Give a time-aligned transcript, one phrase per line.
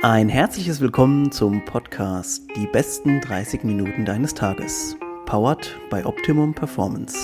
[0.00, 4.96] Ein herzliches Willkommen zum Podcast Die besten 30 Minuten deines Tages,
[5.26, 7.16] powered by Optimum Performance.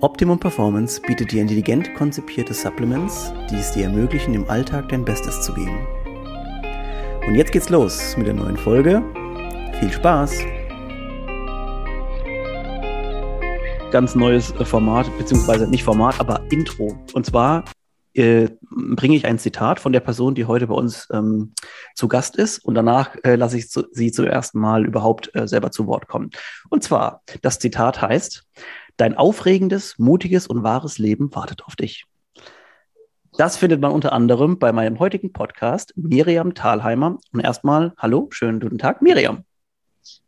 [0.00, 5.42] Optimum Performance bietet dir intelligent konzipierte Supplements, die es dir ermöglichen, im Alltag dein Bestes
[5.42, 5.84] zu geben.
[7.26, 9.02] Und jetzt geht's los mit der neuen Folge.
[9.80, 10.32] Viel Spaß!
[13.90, 16.96] Ganz neues Format, beziehungsweise nicht Format, aber Intro.
[17.14, 17.64] Und zwar
[18.14, 21.52] äh, bringe ich ein Zitat von der Person, die heute bei uns ähm,
[21.94, 25.46] zu Gast ist und danach äh, lasse ich zu, sie zum ersten Mal überhaupt äh,
[25.46, 26.30] selber zu Wort kommen.
[26.70, 28.44] Und zwar, das Zitat heißt,
[28.96, 32.06] dein aufregendes, mutiges und wahres Leben wartet auf dich.
[33.36, 37.18] Das findet man unter anderem bei meinem heutigen Podcast Miriam Thalheimer.
[37.32, 39.44] Und erstmal, hallo, schönen guten Tag, Miriam.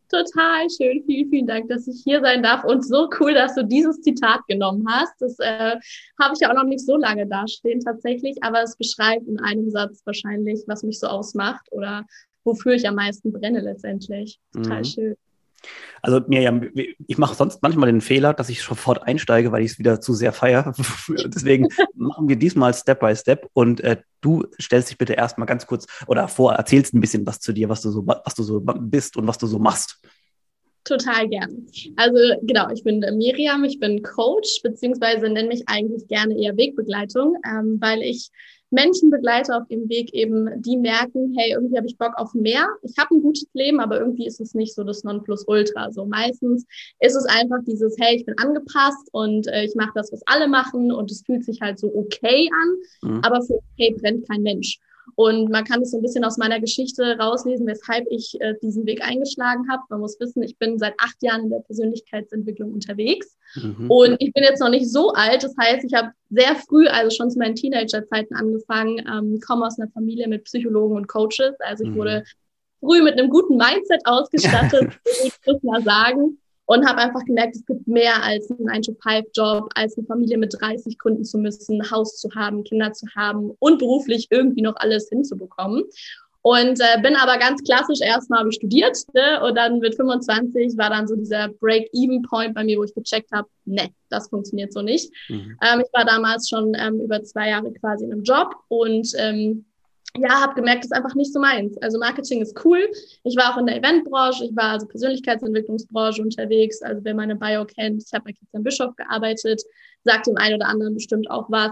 [0.09, 1.03] Total schön.
[1.05, 2.63] Vielen, vielen Dank, dass ich hier sein darf.
[2.63, 5.13] Und so cool, dass du dieses Zitat genommen hast.
[5.19, 5.75] Das äh,
[6.19, 9.69] habe ich ja auch noch nicht so lange dastehen tatsächlich, aber es beschreibt in einem
[9.69, 12.05] Satz wahrscheinlich, was mich so ausmacht oder
[12.45, 14.39] wofür ich am meisten brenne letztendlich.
[14.53, 14.85] Total mhm.
[14.85, 15.15] schön.
[16.01, 19.79] Also Miriam, ich mache sonst manchmal den Fehler, dass ich sofort einsteige, weil ich es
[19.79, 20.73] wieder zu sehr feiere.
[21.25, 25.65] Deswegen machen wir diesmal Step by Step und äh, du stellst dich bitte erstmal ganz
[25.65, 28.61] kurz oder vor, erzählst ein bisschen was zu dir, was du so, was du so
[28.61, 29.99] bist und was du so machst.
[30.83, 31.67] Total gern.
[31.97, 37.35] Also genau, ich bin Miriam, ich bin Coach, beziehungsweise nenne mich eigentlich gerne eher Wegbegleitung,
[37.45, 38.29] ähm, weil ich
[38.69, 42.67] Menschen begleite auf dem Weg eben, die merken, hey, irgendwie habe ich Bock auf mehr.
[42.81, 45.91] Ich habe ein gutes Leben, aber irgendwie ist es nicht so das Nonplusultra.
[45.91, 46.65] So meistens
[46.99, 50.47] ist es einfach dieses, hey, ich bin angepasst und äh, ich mache das, was alle
[50.47, 53.21] machen und es fühlt sich halt so okay an, mhm.
[53.23, 54.79] aber für okay brennt kein Mensch.
[55.15, 58.85] Und man kann es so ein bisschen aus meiner Geschichte rauslesen, weshalb ich äh, diesen
[58.85, 59.83] Weg eingeschlagen habe.
[59.89, 63.37] Man muss wissen, ich bin seit acht Jahren in der Persönlichkeitsentwicklung unterwegs.
[63.55, 63.89] Mhm.
[63.89, 65.43] Und ich bin jetzt noch nicht so alt.
[65.43, 69.79] Das heißt, ich habe sehr früh, also schon zu meinen Teenagerzeiten angefangen, ähm, komme aus
[69.79, 71.55] einer Familie mit Psychologen und Coaches.
[71.59, 71.95] Also ich mhm.
[71.95, 72.23] wurde
[72.79, 74.99] früh mit einem guten Mindset ausgestattet,
[75.45, 79.97] würde ich mal sagen und habe einfach gemerkt, es gibt mehr als einen 9-to-5-Job, als
[79.97, 83.79] eine Familie mit 30 Kunden zu müssen, ein Haus zu haben, Kinder zu haben und
[83.79, 85.83] beruflich irgendwie noch alles hinzubekommen.
[86.41, 89.43] Und äh, bin aber ganz klassisch erstmal habe ich studiert ne?
[89.43, 93.49] und dann mit 25 war dann so dieser Break-Even-Point bei mir, wo ich gecheckt habe,
[93.65, 95.11] ne, das funktioniert so nicht.
[95.29, 95.57] Mhm.
[95.61, 99.65] Ähm, ich war damals schon ähm, über zwei Jahre quasi in einem Job und ähm,
[100.15, 101.77] ja, habe gemerkt, das ist einfach nicht so meins.
[101.81, 102.89] Also Marketing ist cool.
[103.23, 106.81] Ich war auch in der Eventbranche, ich war also Persönlichkeitsentwicklungsbranche unterwegs.
[106.81, 109.61] Also wer meine Bio kennt, ich habe bei Christian Bischof gearbeitet,
[110.03, 111.71] sagt dem einen oder anderen bestimmt auch was.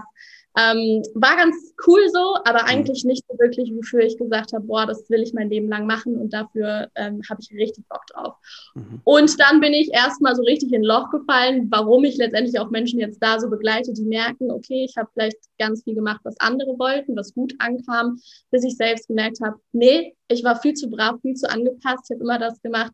[0.58, 2.68] Ähm, war ganz cool so, aber mhm.
[2.68, 5.86] eigentlich nicht so wirklich, wofür ich gesagt habe, boah, das will ich mein Leben lang
[5.86, 8.34] machen und dafür ähm, habe ich richtig Bock drauf.
[8.74, 9.00] Mhm.
[9.04, 12.70] Und dann bin ich erstmal so richtig in ein Loch gefallen, warum ich letztendlich auch
[12.70, 16.40] Menschen jetzt da so begleite, die merken, okay, ich habe vielleicht ganz viel gemacht, was
[16.40, 18.18] andere wollten, was gut ankam,
[18.50, 22.14] bis ich selbst gemerkt habe, nee, ich war viel zu brav, viel zu angepasst, ich
[22.14, 22.92] habe immer das gemacht,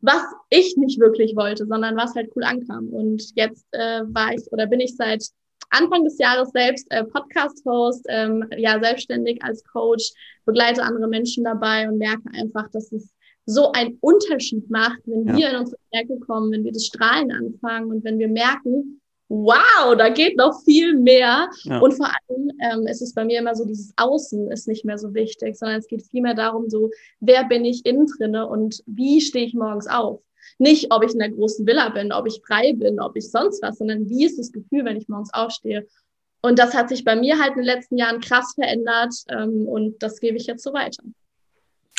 [0.00, 2.88] was ich nicht wirklich wollte, sondern was halt cool ankam.
[2.88, 5.24] Und jetzt äh, war ich oder bin ich seit
[5.70, 10.12] Anfang des Jahres selbst äh, Podcast-Host, ähm, ja, selbstständig als Coach,
[10.44, 13.14] begleite andere Menschen dabei und merke einfach, dass es
[13.46, 15.36] so einen Unterschied macht, wenn ja.
[15.36, 19.94] wir in unsere Stärke kommen, wenn wir das Strahlen anfangen und wenn wir merken, wow,
[19.96, 21.48] da geht noch viel mehr.
[21.64, 21.78] Ja.
[21.80, 24.98] Und vor allem ähm, ist es bei mir immer so, dieses Außen ist nicht mehr
[24.98, 26.90] so wichtig, sondern es geht vielmehr darum, so,
[27.20, 30.20] wer bin ich innen drinne und wie stehe ich morgens auf?
[30.58, 33.62] Nicht, ob ich in der großen Villa bin, ob ich frei bin, ob ich sonst
[33.62, 35.86] was, sondern wie ist das Gefühl, wenn ich morgens aufstehe.
[36.40, 40.02] Und das hat sich bei mir halt in den letzten Jahren krass verändert ähm, und
[40.02, 41.02] das gebe ich jetzt so weiter.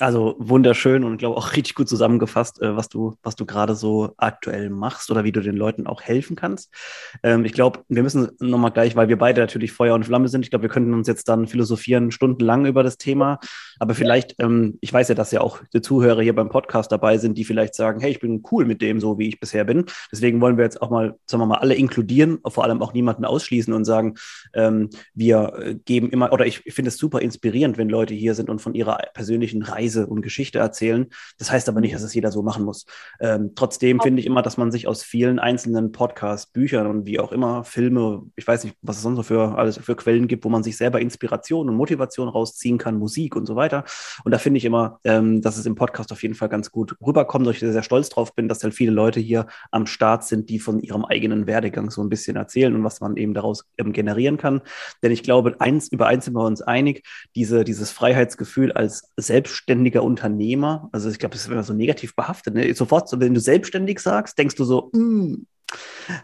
[0.02, 4.14] Also wunderschön und glaube auch richtig gut zusammengefasst, äh, was du, was du gerade so
[4.18, 6.74] aktuell machst oder wie du den Leuten auch helfen kannst.
[7.22, 10.44] Ähm, ich glaube, wir müssen nochmal gleich, weil wir beide natürlich Feuer und Flamme sind.
[10.44, 13.40] Ich glaube, wir könnten uns jetzt dann philosophieren stundenlang über das Thema.
[13.78, 17.18] Aber vielleicht, ähm, ich weiß ja, dass ja auch die Zuhörer hier beim Podcast dabei
[17.18, 19.86] sind, die vielleicht sagen, hey, ich bin cool mit dem, so wie ich bisher bin.
[20.12, 23.26] Deswegen wollen wir jetzt auch mal, sagen wir mal, alle inkludieren, vor allem auch niemanden
[23.26, 24.16] ausschließen und sagen,
[24.54, 28.60] ähm, wir geben immer, oder ich finde es super inspirierend, wenn Leute hier sind und
[28.60, 31.08] von ihrer persönlichen Reise Reise und Geschichte erzählen.
[31.38, 32.86] Das heißt aber nicht, dass es jeder so machen muss.
[33.20, 37.20] Ähm, trotzdem finde ich immer, dass man sich aus vielen einzelnen Podcasts, Büchern und wie
[37.20, 40.46] auch immer, Filme, ich weiß nicht, was es sonst noch für alles für Quellen gibt,
[40.46, 43.84] wo man sich selber Inspiration und Motivation rausziehen kann, Musik und so weiter.
[44.24, 46.96] Und da finde ich immer, ähm, dass es im Podcast auf jeden Fall ganz gut
[47.06, 50.24] rüberkommt, dass ich sehr, sehr stolz drauf bin, dass halt viele Leute hier am Start
[50.24, 53.66] sind, die von ihrem eigenen Werdegang so ein bisschen erzählen und was man eben daraus
[53.78, 54.62] ähm, generieren kann.
[55.02, 57.04] Denn ich glaube, eins, über eins sind wir uns einig,
[57.36, 60.90] diese, dieses Freiheitsgefühl als selbstständig selbstständiger Unternehmer.
[60.92, 62.54] Also ich glaube, das ist immer so negativ behaftet.
[62.54, 62.74] Ne?
[62.74, 65.46] Sofort, wenn du selbstständig sagst, denkst du so, mm,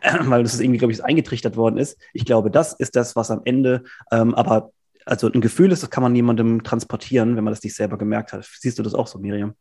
[0.21, 1.97] weil das irgendwie, glaube ich, eingetrichtert worden ist.
[2.13, 4.71] Ich glaube, das ist das, was am Ende ähm, aber
[5.07, 8.33] also ein Gefühl ist, das kann man niemandem transportieren, wenn man das nicht selber gemerkt
[8.33, 8.43] hat.
[8.59, 9.53] Siehst du das auch so, Miriam?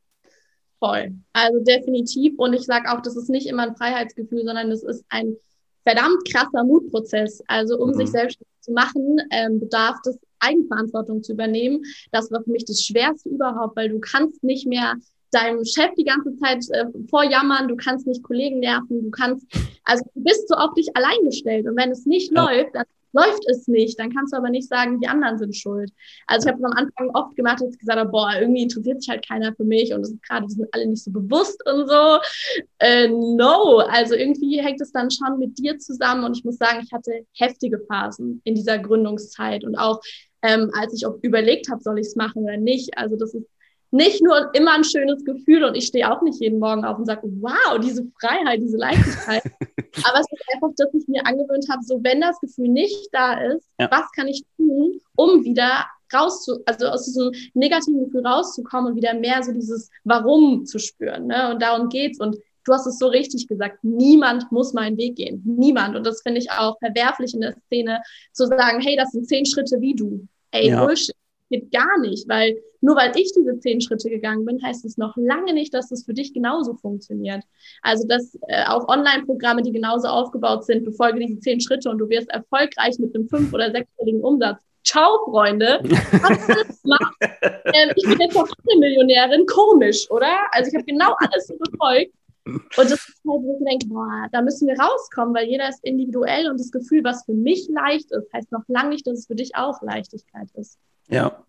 [0.78, 1.12] Voll.
[1.34, 2.38] Also definitiv.
[2.38, 5.36] Und ich sage auch, das ist nicht immer ein Freiheitsgefühl, sondern das ist ein
[5.86, 7.42] verdammt krasser Mutprozess.
[7.46, 7.94] Also um mhm.
[7.94, 11.82] sich selbst zu machen, ähm, bedarf es Eigenverantwortung zu übernehmen.
[12.12, 14.94] Das war für mich das Schwerste überhaupt, weil du kannst nicht mehr
[15.30, 19.46] deinem Chef die ganze Zeit äh, vorjammern, du kannst nicht Kollegen nerven, du kannst,
[19.82, 21.66] also du bist so auf dich allein gestellt.
[21.66, 22.44] Und wenn es nicht ja.
[22.44, 23.98] läuft, dann läuft es nicht.
[23.98, 25.90] Dann kannst du aber nicht sagen, die anderen sind schuld.
[26.26, 29.08] Also ich habe am Anfang oft gemacht, dass ich gesagt habe, boah, irgendwie interessiert sich
[29.08, 31.88] halt keiner für mich und das ist gerade, die sind alle nicht so bewusst und
[31.88, 32.18] so.
[32.78, 36.80] Äh, no, also irgendwie hängt es dann schon mit dir zusammen und ich muss sagen,
[36.84, 40.00] ich hatte heftige Phasen in dieser Gründungszeit und auch
[40.44, 42.96] ähm, als ich auch überlegt habe, soll ich es machen oder nicht.
[42.98, 43.46] Also das ist
[43.90, 47.06] nicht nur immer ein schönes Gefühl und ich stehe auch nicht jeden Morgen auf und
[47.06, 49.42] sage, wow, diese Freiheit, diese Leichtigkeit.
[50.04, 53.40] Aber es ist einfach, dass ich mir angewöhnt habe, so wenn das Gefühl nicht da
[53.40, 53.88] ist, ja.
[53.90, 59.14] was kann ich tun, um wieder rauszu, also aus diesem negativen Gefühl rauszukommen und wieder
[59.14, 61.28] mehr so dieses Warum zu spüren.
[61.28, 61.52] Ne?
[61.52, 62.18] Und darum geht's.
[62.18, 65.42] Und du hast es so richtig gesagt, niemand muss meinen Weg gehen.
[65.44, 65.96] Niemand.
[65.96, 68.02] Und das finde ich auch verwerflich in der Szene,
[68.32, 70.26] zu sagen, hey, das sind zehn Schritte wie du.
[70.54, 70.84] Ey, ja.
[70.84, 71.16] Bullshit
[71.50, 75.16] geht gar nicht, weil nur weil ich diese zehn Schritte gegangen bin, heißt es noch
[75.16, 77.42] lange nicht, dass es für dich genauso funktioniert.
[77.82, 82.08] Also dass äh, auch Online-Programme, die genauso aufgebaut sind, befolge diese zehn Schritte und du
[82.08, 84.62] wirst erfolgreich mit einem fünf- oder sechsstelligen Umsatz.
[84.84, 85.80] Ciao, Freunde.
[85.82, 87.14] Was das macht.
[87.76, 89.46] Ähm, ich bin jetzt noch eine Millionärin.
[89.46, 90.38] Komisch, oder?
[90.52, 92.12] Also ich habe genau alles so befolgt.
[92.46, 95.82] Und das ist halt, wo ich denke, boah, da müssen wir rauskommen, weil jeder ist
[95.82, 99.26] individuell und das Gefühl, was für mich leicht ist, heißt noch lange nicht, dass es
[99.26, 100.78] für dich auch Leichtigkeit ist.
[101.08, 101.44] Ja,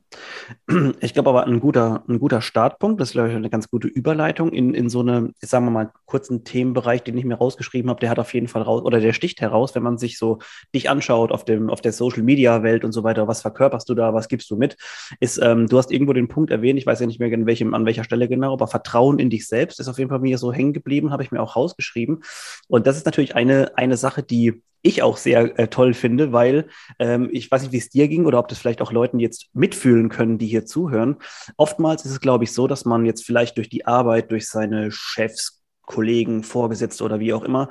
[1.01, 3.87] ich glaube aber ein guter, ein guter Startpunkt, das ist, glaube ich, eine ganz gute
[3.87, 7.99] Überleitung in, in so eine, sagen wir mal, kurzen Themenbereich, den ich mir rausgeschrieben habe,
[7.99, 10.39] der hat auf jeden Fall raus, oder der sticht heraus, wenn man sich so
[10.73, 13.95] dich anschaut auf, dem, auf der Social Media Welt und so weiter, was verkörperst du
[13.95, 14.77] da, was gibst du mit,
[15.19, 17.73] ist, ähm, du hast irgendwo den Punkt erwähnt, ich weiß ja nicht mehr in welchem,
[17.73, 20.53] an welcher Stelle genau, aber Vertrauen in dich selbst ist auf jeden Fall mir so
[20.53, 22.23] hängen geblieben, habe ich mir auch rausgeschrieben.
[22.67, 26.67] Und das ist natürlich eine, eine Sache, die ich auch sehr äh, toll finde, weil
[26.99, 29.47] ähm, ich weiß nicht, wie es dir ging oder ob das vielleicht auch Leuten jetzt
[29.53, 31.17] mitfühlen können, die hier zuhören.
[31.57, 34.91] Oftmals ist es, glaube ich, so, dass man jetzt vielleicht durch die Arbeit, durch seine
[34.91, 37.69] Chefs, Kollegen, Vorgesetzte oder wie auch immer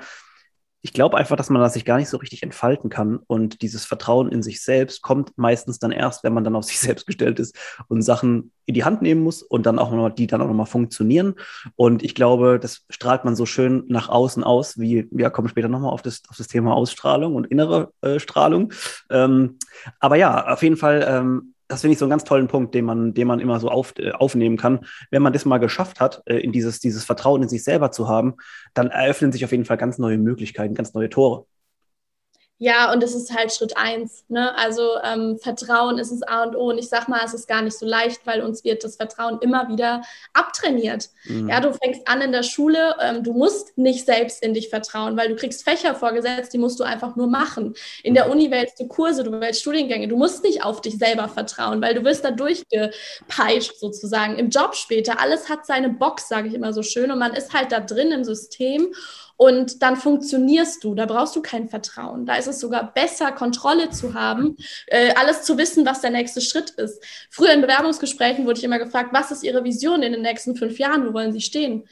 [0.85, 3.19] ich glaube einfach, dass man das sich gar nicht so richtig entfalten kann.
[3.27, 6.79] Und dieses Vertrauen in sich selbst kommt meistens dann erst, wenn man dann auf sich
[6.81, 7.57] selbst gestellt ist
[7.89, 10.67] und Sachen in die Hand nehmen muss und dann auch noch, die dann auch nochmal
[10.67, 11.37] funktionieren.
[11.75, 15.69] Und ich glaube, das strahlt man so schön nach außen aus, wie wir kommen später
[15.69, 18.71] nochmal auf das, auf das Thema Ausstrahlung und innere äh, Strahlung.
[19.09, 19.57] Ähm,
[20.01, 22.85] aber ja, auf jeden Fall ähm, das finde ich so einen ganz tollen Punkt, den
[22.85, 24.87] man, den man immer so auf, äh, aufnehmen kann.
[25.11, 28.09] Wenn man das mal geschafft hat, äh, in dieses, dieses Vertrauen in sich selber zu
[28.09, 28.35] haben,
[28.75, 31.47] dann eröffnen sich auf jeden Fall ganz neue Möglichkeiten, ganz neue Tore.
[32.59, 34.25] Ja, und es ist halt Schritt eins.
[34.29, 34.57] Ne?
[34.57, 36.71] Also ähm, Vertrauen ist es A und O.
[36.71, 39.41] Und ich sag mal, es ist gar nicht so leicht, weil uns wird das Vertrauen
[39.41, 40.03] immer wieder
[40.35, 41.11] abtrainiert.
[41.25, 41.49] Mhm.
[41.49, 45.17] Ja, du fängst an in der Schule, ähm, du musst nicht selbst in dich vertrauen,
[45.17, 47.75] weil du kriegst Fächer vorgesetzt, die musst du einfach nur machen.
[48.05, 48.33] In der mhm.
[48.33, 50.07] Uni wählst du Kurse, du wählst Studiengänge.
[50.07, 54.39] Du musst nicht auf dich selber vertrauen, weil du wirst da durchgepeitscht sozusagen.
[54.39, 57.11] Im Job später, alles hat seine Box, sage ich immer so schön.
[57.11, 58.95] Und man ist halt da drin im System
[59.37, 60.95] und dann funktionierst du.
[60.95, 62.27] Da brauchst du kein Vertrauen.
[62.27, 66.41] Da ist es sogar besser, Kontrolle zu haben, äh, alles zu wissen, was der nächste
[66.41, 67.03] Schritt ist.
[67.31, 70.79] Früher in Bewerbungsgesprächen wurde ich immer gefragt, was ist Ihre Vision in den nächsten fünf
[70.79, 71.07] Jahren?
[71.07, 71.85] Wo wollen Sie stehen?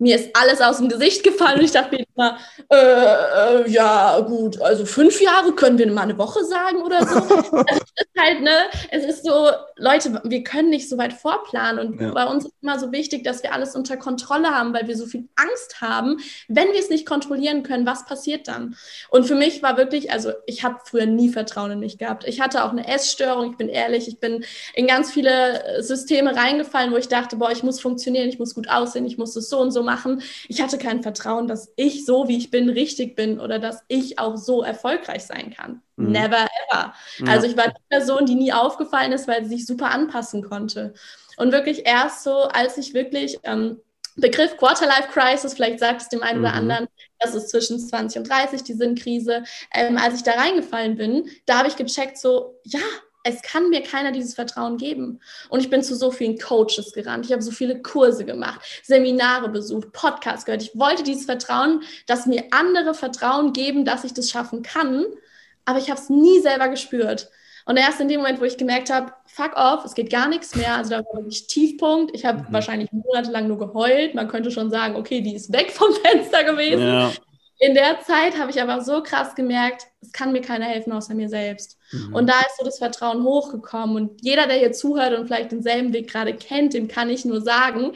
[0.00, 2.38] mir ist alles aus dem Gesicht gefallen und ich dachte mir immer,
[2.70, 7.16] äh, äh, ja gut, also fünf Jahre können wir mal eine Woche sagen oder so.
[7.34, 8.56] also es ist halt, ne,
[8.90, 12.12] es ist so, Leute, wir können nicht so weit vorplanen und ja.
[12.12, 15.06] bei uns ist immer so wichtig, dass wir alles unter Kontrolle haben, weil wir so
[15.06, 18.76] viel Angst haben, wenn wir es nicht kontrollieren können, was passiert dann?
[19.08, 22.26] Und für mich war wirklich, also ich habe früher nie Vertrauen in mich gehabt.
[22.26, 26.92] Ich hatte auch eine Essstörung, ich bin ehrlich, ich bin in ganz viele Systeme reingefallen,
[26.92, 29.58] wo ich dachte, boah, ich muss funktionieren, ich muss gut aussehen, ich muss das so
[29.58, 30.22] und so machen.
[30.48, 34.18] Ich hatte kein Vertrauen, dass ich so, wie ich bin, richtig bin oder dass ich
[34.18, 35.82] auch so erfolgreich sein kann.
[35.96, 36.12] Mhm.
[36.12, 36.94] Never ever.
[37.18, 37.26] Ja.
[37.26, 40.94] Also ich war die Person, die nie aufgefallen ist, weil sie sich super anpassen konnte.
[41.36, 43.80] Und wirklich erst so, als ich wirklich ähm,
[44.16, 46.44] Begriff Quarterlife Crisis, vielleicht sagt es dem einen mhm.
[46.44, 46.88] oder anderen,
[47.18, 49.44] das ist zwischen 20 und 30, die Sinnkrise.
[49.74, 52.80] Ähm, als ich da reingefallen bin, da habe ich gecheckt, so, ja,
[53.22, 55.20] es kann mir keiner dieses Vertrauen geben.
[55.48, 57.26] Und ich bin zu so vielen Coaches gerannt.
[57.26, 60.62] Ich habe so viele Kurse gemacht, Seminare besucht, Podcasts gehört.
[60.62, 65.04] Ich wollte dieses Vertrauen, dass mir andere Vertrauen geben, dass ich das schaffen kann.
[65.64, 67.30] Aber ich habe es nie selber gespürt.
[67.66, 70.56] Und erst in dem Moment, wo ich gemerkt habe, fuck off, es geht gar nichts
[70.56, 70.74] mehr.
[70.74, 72.14] Also da war wirklich Tiefpunkt.
[72.14, 72.46] Ich habe mhm.
[72.52, 74.14] wahrscheinlich monatelang nur geheult.
[74.14, 76.82] Man könnte schon sagen, okay, die ist weg vom Fenster gewesen.
[76.86, 77.12] Ja.
[77.60, 81.14] In der Zeit habe ich aber so krass gemerkt, es kann mir keiner helfen außer
[81.14, 81.78] mir selbst.
[81.92, 82.14] Mhm.
[82.14, 83.96] Und da ist so das Vertrauen hochgekommen.
[83.96, 87.42] Und jeder, der hier zuhört und vielleicht denselben Weg gerade kennt, dem kann ich nur
[87.42, 87.92] sagen,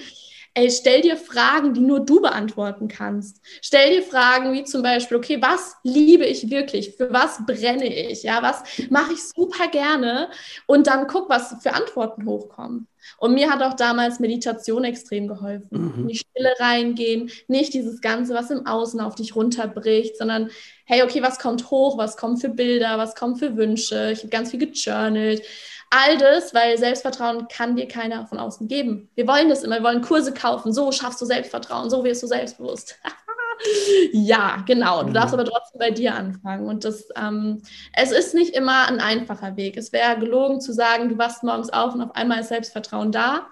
[0.54, 3.40] ey, stell dir Fragen, die nur du beantworten kannst.
[3.60, 6.96] Stell dir Fragen wie zum Beispiel, okay, was liebe ich wirklich?
[6.96, 8.22] Für was brenne ich?
[8.22, 10.30] Ja, was mache ich super gerne?
[10.66, 12.86] Und dann guck, was für Antworten hochkommen.
[13.18, 15.68] Und mir hat auch damals Meditation extrem geholfen.
[15.70, 16.02] Mhm.
[16.02, 20.50] In die Stille reingehen, nicht dieses Ganze, was im Außen auf dich runterbricht, sondern
[20.86, 21.98] hey, okay, was kommt hoch?
[21.98, 22.96] Was kommt für Bilder?
[22.96, 24.10] Was kommt für Wünsche?
[24.12, 25.42] Ich habe ganz viel gejournalt
[25.90, 29.08] all das, weil Selbstvertrauen kann dir keiner von außen geben.
[29.14, 32.26] Wir wollen das immer, wir wollen Kurse kaufen, so schaffst du Selbstvertrauen, so wirst du
[32.26, 32.98] selbstbewusst.
[34.12, 35.02] ja, genau.
[35.04, 35.40] Du darfst mhm.
[35.40, 36.66] aber trotzdem bei dir anfangen.
[36.66, 37.62] Und das, ähm,
[37.92, 39.76] es ist nicht immer ein einfacher Weg.
[39.76, 43.46] Es wäre gelogen zu sagen, du wachst morgens auf und auf einmal ist Selbstvertrauen da.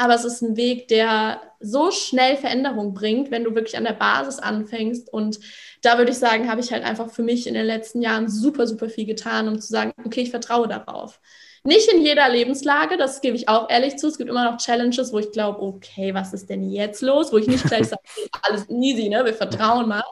[0.00, 3.92] Aber es ist ein Weg, der so schnell Veränderung bringt, wenn du wirklich an der
[3.92, 5.12] Basis anfängst.
[5.12, 5.38] Und
[5.82, 8.66] da würde ich sagen, habe ich halt einfach für mich in den letzten Jahren super,
[8.66, 11.20] super viel getan, um zu sagen, okay, ich vertraue darauf.
[11.64, 14.08] Nicht in jeder Lebenslage, das gebe ich auch ehrlich zu.
[14.08, 17.30] Es gibt immer noch Challenges, wo ich glaube, okay, was ist denn jetzt los?
[17.30, 18.00] Wo ich nicht gleich sage,
[18.42, 19.22] alles easy, ne?
[19.26, 20.02] wir vertrauen mal.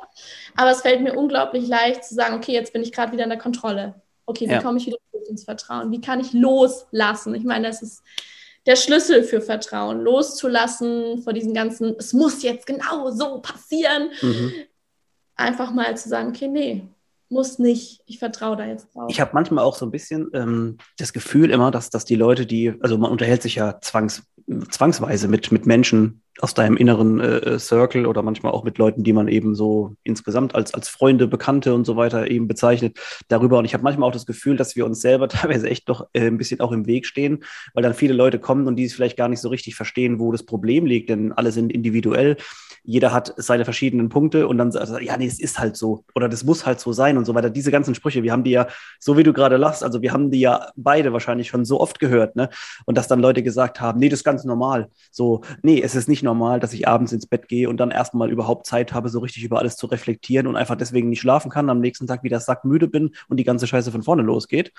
[0.55, 3.31] Aber es fällt mir unglaublich leicht zu sagen, okay, jetzt bin ich gerade wieder in
[3.31, 3.95] der Kontrolle.
[4.27, 4.61] Okay, wie ja.
[4.61, 4.99] komme ich wieder
[5.31, 5.91] ins Vertrauen?
[5.91, 7.35] Wie kann ich loslassen?
[7.35, 8.03] Ich meine, das ist
[8.69, 14.11] der Schlüssel für Vertrauen, loszulassen vor diesen ganzen, es muss jetzt genau so passieren.
[14.21, 14.53] Mhm.
[15.37, 16.87] Einfach mal zu sagen, okay, nee,
[17.31, 18.01] muss nicht.
[18.07, 19.07] Ich vertraue da jetzt drauf.
[19.09, 22.47] Ich habe manchmal auch so ein bisschen ähm, das Gefühl immer, dass, dass die Leute,
[22.47, 24.23] die, also man unterhält sich ja zwangs,
[24.71, 29.03] zwangsweise mit, mit Menschen aus deinem inneren äh, äh, Circle oder manchmal auch mit Leuten,
[29.03, 33.59] die man eben so insgesamt als, als Freunde, Bekannte und so weiter eben bezeichnet, darüber.
[33.59, 36.27] Und ich habe manchmal auch das Gefühl, dass wir uns selber teilweise echt doch äh,
[36.27, 37.45] ein bisschen auch im Weg stehen,
[37.75, 40.33] weil dann viele Leute kommen und die es vielleicht gar nicht so richtig verstehen, wo
[40.33, 42.37] das Problem liegt, denn alle sind individuell.
[42.89, 46.05] Jeder hat seine verschiedenen Punkte und dann sagt er, ja, nee, es ist halt so
[46.15, 47.51] oder das muss halt so sein und so weiter.
[47.51, 48.67] Diese ganzen Sprüche, wir haben die ja,
[48.99, 51.99] so wie du gerade lachst, also wir haben die ja beide wahrscheinlich schon so oft
[51.99, 52.49] gehört, ne?
[52.87, 54.89] Und dass dann Leute gesagt haben, nee, das ist ganz normal.
[55.11, 58.31] So, nee, es ist nicht normal, dass ich abends ins Bett gehe und dann erstmal
[58.31, 61.69] überhaupt Zeit habe, so richtig über alles zu reflektieren und einfach deswegen nicht schlafen kann,
[61.69, 64.73] am nächsten Tag wieder sackmüde bin und die ganze Scheiße von vorne losgeht.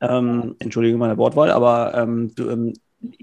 [0.00, 2.74] Ähm, Entschuldige meine Wortwahl, aber ähm, du, ähm,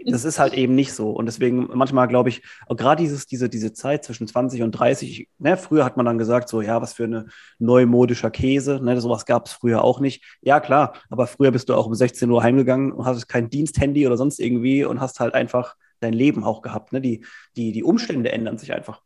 [0.05, 1.11] das ist halt eben nicht so.
[1.11, 5.57] Und deswegen manchmal glaube ich, gerade dieses, diese, diese Zeit zwischen 20 und 30, ne,
[5.57, 7.27] früher hat man dann gesagt, so, ja, was für eine
[7.59, 10.23] neumodischer Käse, ne, sowas gab es früher auch nicht.
[10.41, 14.05] Ja, klar, aber früher bist du auch um 16 Uhr heimgegangen und hast kein Diensthandy
[14.05, 16.93] oder sonst irgendwie und hast halt einfach dein Leben auch gehabt.
[16.93, 17.01] Ne?
[17.01, 17.25] Die,
[17.55, 19.01] die, die Umstände ändern sich einfach.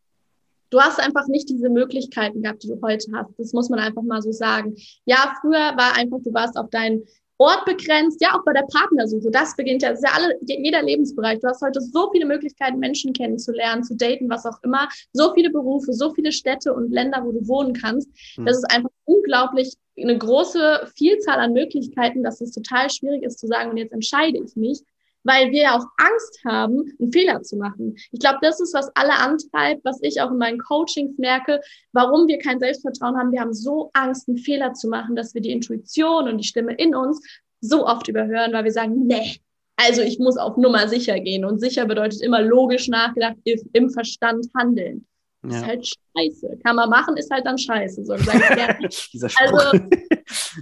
[0.69, 3.29] Du hast einfach nicht diese Möglichkeiten gehabt, die du heute hast.
[3.38, 4.75] Das muss man einfach mal so sagen.
[5.05, 7.03] Ja, früher war einfach, du warst auf deinen
[7.39, 9.29] Ort begrenzt, ja, auch bei der Partnersuche.
[9.29, 11.39] Das beginnt ja, das ist ja alle, jeder Lebensbereich.
[11.39, 14.88] Du hast heute so viele Möglichkeiten, Menschen kennenzulernen, zu daten, was auch immer.
[15.13, 18.10] So viele Berufe, so viele Städte und Länder, wo du wohnen kannst.
[18.36, 18.46] Hm.
[18.46, 23.48] Das ist einfach unglaublich eine große Vielzahl an Möglichkeiten, dass es total schwierig ist zu
[23.48, 24.82] sagen, und jetzt entscheide ich mich
[25.27, 27.96] weil wir auch Angst haben, einen Fehler zu machen.
[28.12, 31.60] Ich glaube, das ist, was alle antreibt, was ich auch in meinen Coachings merke,
[31.91, 33.34] warum wir kein Selbstvertrauen haben.
[33.34, 36.74] Wir haben so Angst, einen Fehler zu machen, dass wir die Intuition und die Stimme
[36.75, 37.22] in uns
[37.60, 39.36] so oft überhören, weil wir sagen, nee,
[39.75, 41.43] also ich muss auf Nummer sicher gehen.
[41.43, 45.05] Und sicher bedeutet immer logisch nachgedacht, im Verstand handeln.
[45.44, 45.58] Ja.
[45.58, 46.60] Ist halt scheiße.
[46.63, 48.03] Kann man machen, ist halt dann scheiße.
[48.03, 48.27] So also,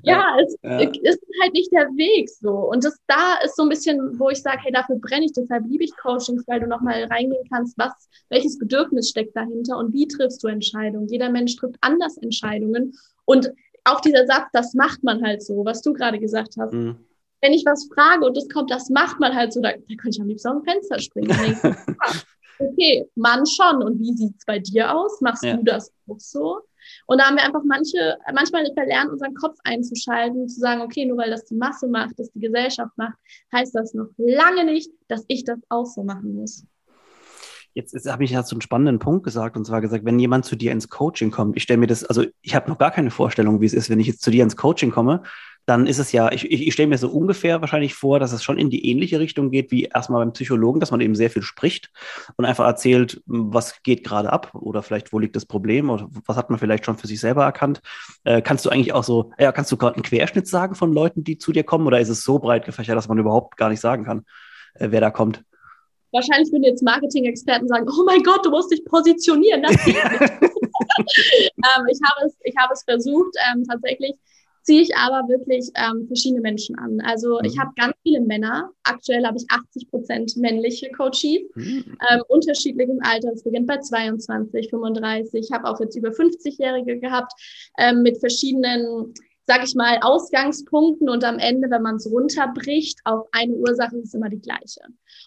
[0.03, 0.79] ja, es ja.
[0.79, 2.51] ist halt nicht der Weg so.
[2.51, 5.65] Und das da ist so ein bisschen, wo ich sage, hey, dafür brenne ich, deshalb
[5.67, 7.93] liebe ich Coachings, weil du nochmal reingehen kannst, was,
[8.29, 11.07] welches Bedürfnis steckt dahinter und wie triffst du Entscheidungen.
[11.07, 12.93] Jeder Mensch trifft anders Entscheidungen.
[13.23, 13.51] Und
[13.85, 16.73] auch dieser Satz, das macht man halt so, was du gerade gesagt hast.
[16.73, 16.97] Mhm.
[17.41, 20.09] Wenn ich was frage und das kommt, das macht man halt so, da, da könnte
[20.09, 21.29] ich am liebsten aus dem Fenster springen.
[22.59, 23.83] okay, Mann schon.
[23.83, 25.21] Und wie sieht's bei dir aus?
[25.21, 25.57] Machst ja.
[25.57, 26.61] du das auch so?
[27.07, 31.17] Und da haben wir einfach manche, manchmal verlernt, unseren Kopf einzuschalten, zu sagen, okay, nur
[31.17, 33.15] weil das die Masse macht, das die Gesellschaft macht,
[33.53, 36.65] heißt das noch lange nicht, dass ich das auch so machen muss.
[37.73, 40.45] Jetzt, jetzt habe ich ja so einen spannenden Punkt gesagt, und zwar gesagt, wenn jemand
[40.45, 43.11] zu dir ins Coaching kommt, ich stelle mir das, also ich habe noch gar keine
[43.11, 45.23] Vorstellung, wie es ist, wenn ich jetzt zu dir ins Coaching komme,
[45.65, 48.43] dann ist es ja, ich, ich, ich stelle mir so ungefähr wahrscheinlich vor, dass es
[48.43, 51.41] schon in die ähnliche Richtung geht wie erstmal beim Psychologen, dass man eben sehr viel
[51.41, 51.89] spricht
[52.35, 56.37] und einfach erzählt, was geht gerade ab oder vielleicht wo liegt das Problem oder was
[56.37, 57.81] hat man vielleicht schon für sich selber erkannt.
[58.23, 61.23] Äh, kannst du eigentlich auch so, ja, kannst du gerade einen Querschnitt sagen von Leuten,
[61.23, 63.81] die zu dir kommen oder ist es so breit gefächert, dass man überhaupt gar nicht
[63.81, 64.25] sagen kann,
[64.75, 65.43] äh, wer da kommt?
[66.11, 69.63] Wahrscheinlich würden jetzt Marketing-Experten sagen, oh mein Gott, du musst dich positionieren.
[69.63, 70.21] Das geht nicht.
[70.21, 74.15] ähm, ich, habe es, ich habe es versucht, ähm, tatsächlich
[74.65, 76.99] ziehe ich aber wirklich ähm, verschiedene Menschen an.
[77.01, 77.45] Also mhm.
[77.45, 78.71] ich habe ganz viele Männer.
[78.83, 81.97] Aktuell habe ich 80 Prozent männliche Coaches, mhm.
[82.09, 83.43] ähm, unterschiedlichen Alters.
[83.43, 85.45] beginnt bei 22, 35.
[85.45, 87.31] Ich habe auch jetzt über 50-Jährige gehabt
[87.77, 89.13] ähm, mit verschiedenen
[89.47, 94.05] sag ich mal, Ausgangspunkten und am Ende, wenn man es runterbricht, auf eine Ursache ist
[94.05, 94.81] es immer die gleiche.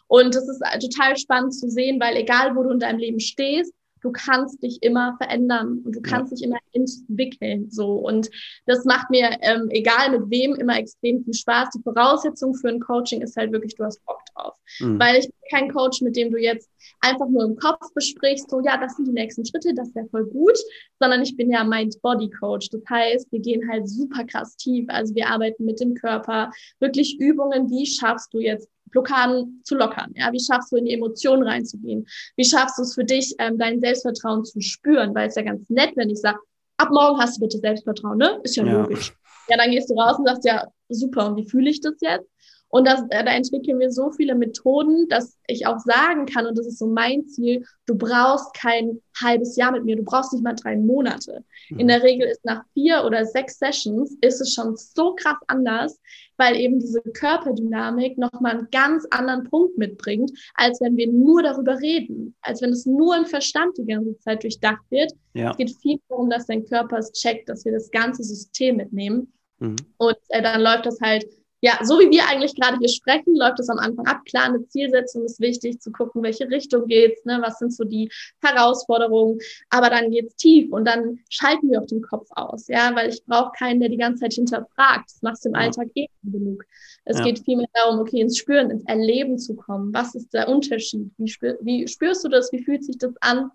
[0.09, 3.21] Und das ist äh, total spannend zu sehen, weil egal, wo du in deinem Leben
[3.21, 6.37] stehst, du kannst dich immer verändern und du kannst ja.
[6.37, 7.71] dich immer entwickeln.
[7.71, 7.95] So.
[7.95, 8.28] Und
[8.67, 11.71] das macht mir, ähm, egal mit wem, immer extrem viel Spaß.
[11.71, 14.57] Die Voraussetzung für ein Coaching ist halt wirklich, du hast Bock drauf.
[14.81, 14.99] Mhm.
[14.99, 18.61] Weil ich bin kein Coach, mit dem du jetzt einfach nur im Kopf besprichst, so
[18.61, 20.59] ja, das sind die nächsten Schritte, das wäre voll gut,
[21.00, 22.71] sondern ich bin ja Mind-Body-Coach.
[22.71, 24.87] Das heißt, wir gehen halt super krass tief.
[24.88, 26.50] Also wir arbeiten mit dem Körper,
[26.81, 30.12] wirklich Übungen, wie schaffst du jetzt Blockaden zu lockern?
[30.14, 32.07] Ja, wie schaffst du in die Emotionen reinzugehen?
[32.37, 35.14] Wie schaffst du es für dich, ähm, dein Selbstvertrauen zu spüren?
[35.14, 36.38] Weil es ja ganz nett, wenn ich sage,
[36.76, 38.40] ab morgen hast du bitte Selbstvertrauen, ne?
[38.42, 39.12] Ist ja, ja, logisch.
[39.49, 42.28] Ja, dann gehst du raus und sagst ja, super, und wie fühle ich das jetzt?
[42.70, 46.58] Und das, äh, da entwickeln wir so viele Methoden, dass ich auch sagen kann, und
[46.58, 50.44] das ist so mein Ziel, du brauchst kein halbes Jahr mit mir, du brauchst nicht
[50.44, 51.44] mal drei Monate.
[51.70, 51.78] Mhm.
[51.78, 55.98] In der Regel ist nach vier oder sechs Sessions ist es schon so krass anders,
[56.37, 61.78] weil eben diese Körperdynamik nochmal einen ganz anderen Punkt mitbringt, als wenn wir nur darüber
[61.80, 65.12] reden, als wenn es nur im Verstand die ganze Zeit durchdacht wird.
[65.32, 65.52] Ja.
[65.52, 69.32] Es geht viel darum, dass dein Körper es checkt, dass wir das ganze System mitnehmen.
[69.58, 69.76] Mhm.
[69.96, 71.26] Und äh, dann läuft das halt
[71.60, 74.24] ja, so wie wir eigentlich gerade hier sprechen, läuft es am Anfang ab.
[74.24, 78.10] Klar, eine Zielsetzung ist wichtig, zu gucken, welche Richtung geht's, ne, was sind so die
[78.40, 79.38] Herausforderungen.
[79.70, 83.24] Aber dann geht's tief und dann schalten wir auch den Kopf aus, ja, weil ich
[83.24, 85.10] brauche keinen, der die ganze Zeit hinterfragt.
[85.10, 85.62] Das machst du im ja.
[85.62, 86.64] Alltag eh genug.
[87.04, 87.24] Es ja.
[87.24, 89.92] geht vielmehr darum, okay, ins Spüren, ins Erleben zu kommen.
[89.92, 91.10] Was ist der Unterschied?
[91.16, 92.52] Wie, spür, wie spürst du das?
[92.52, 93.50] Wie fühlt sich das an?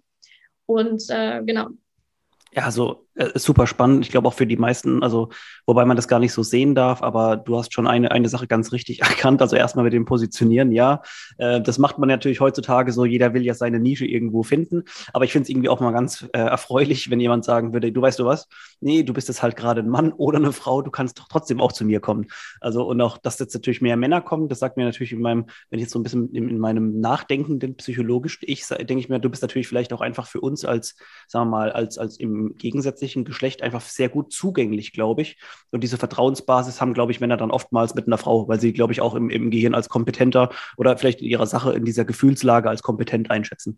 [0.66, 1.68] Und äh, genau,
[2.56, 4.06] ja, also äh, super spannend.
[4.06, 5.30] Ich glaube auch für die meisten, also
[5.66, 8.48] wobei man das gar nicht so sehen darf, aber du hast schon eine, eine Sache
[8.48, 9.42] ganz richtig erkannt.
[9.42, 11.02] Also erstmal mit dem Positionieren, ja.
[11.38, 14.84] Äh, das macht man natürlich heutzutage so, jeder will ja seine Nische irgendwo finden.
[15.14, 18.02] Aber ich finde es irgendwie auch mal ganz äh, erfreulich, wenn jemand sagen würde, du
[18.02, 18.48] weißt du was?
[18.80, 21.62] Nee, du bist jetzt halt gerade ein Mann oder eine Frau, du kannst doch trotzdem
[21.62, 22.28] auch zu mir kommen.
[22.62, 25.46] Also und auch, dass jetzt natürlich mehr Männer kommen, das sagt mir natürlich in meinem,
[25.70, 29.20] wenn ich jetzt so ein bisschen in, in meinem nachdenkenden psychologisch ich, denke ich mir,
[29.20, 30.96] du bist natürlich vielleicht auch einfach für uns als,
[31.28, 32.56] sagen wir mal, als, als im
[33.04, 35.38] gegensätzlichen Geschlecht einfach sehr gut zugänglich, glaube ich.
[35.72, 38.94] Und diese Vertrauensbasis haben, glaube ich, Männer dann oftmals mit einer Frau, weil sie, glaube
[38.94, 42.70] ich, auch im, im Gehirn als kompetenter oder vielleicht in ihrer Sache, in dieser Gefühlslage
[42.70, 43.78] als kompetent einschätzen.